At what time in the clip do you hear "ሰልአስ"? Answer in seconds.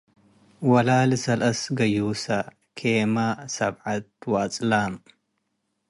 1.25-1.59